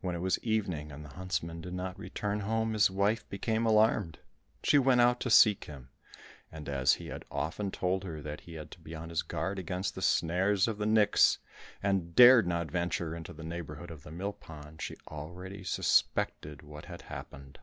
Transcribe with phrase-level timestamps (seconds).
[0.00, 4.18] When it was evening, and the huntsman did not return home, his wife became alarmed.
[4.64, 5.90] She went out to seek him,
[6.50, 9.60] and as he had often told her that he had to be on his guard
[9.60, 11.38] against the snares of the nix,
[11.84, 16.86] and dared not venture into the neighbourhood of the mill pond, she already suspected what
[16.86, 17.60] had happened.